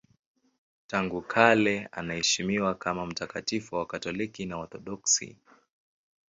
Tangu 0.87 1.21
kale 1.21 1.85
anaheshimiwa 1.91 2.75
kama 2.75 3.05
mtakatifu 3.05 3.75
na 3.75 3.79
Wakatoliki 3.79 4.45
na 4.45 4.57
Waorthodoksi. 4.57 5.37